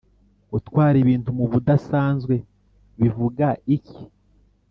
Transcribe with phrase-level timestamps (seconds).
[0.51, 2.35] gutwara ibintu mubudasanzwe
[2.99, 4.01] bivuga iki